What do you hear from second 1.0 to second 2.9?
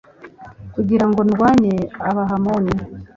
ngo ndwanye abahamoni